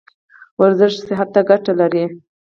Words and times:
ورزش 0.61 0.93
صحت 1.07 1.27
ته 1.35 1.41
ګټه 1.49 1.73
لري 1.79 2.03